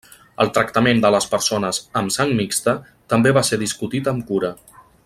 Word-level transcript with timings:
El 0.43 0.49
tractament 0.53 1.03
de 1.03 1.11
les 1.15 1.27
persones 1.33 1.81
amb 2.01 2.15
'sang 2.15 2.35
mixta' 2.41 2.77
també 3.15 3.35
va 3.41 3.47
ser 3.51 3.61
discutit 3.67 4.15
amb 4.15 4.29
cura. 4.33 4.53